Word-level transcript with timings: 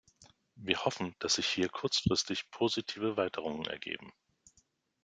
Wir 0.55 0.83
hoffen, 0.83 1.15
dass 1.19 1.35
sich 1.35 1.45
hier 1.45 1.69
kurzfristig 1.69 2.49
positive 2.49 3.17
Weiterungen 3.17 3.65
ergeben. 3.67 4.11